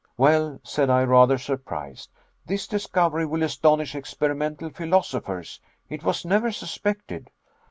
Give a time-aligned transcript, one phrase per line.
[0.17, 2.09] "Well," said I, rather surprised,
[2.43, 5.59] "this discovery will astonish experimental philosophers.
[5.89, 7.29] It was never suspected."